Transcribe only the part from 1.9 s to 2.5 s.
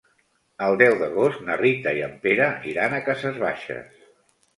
i en Pere